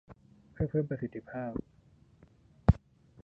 [0.51, 1.53] เพื่อเพิ่มประสิทธิภาพ